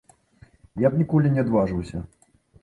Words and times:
Я 0.85 0.89
б 0.93 1.01
ніколі 1.01 1.33
не 1.35 1.45
адважыўся. 1.47 2.03